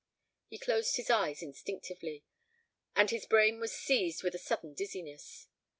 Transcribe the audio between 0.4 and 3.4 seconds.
He closed his eyes instinctively—and his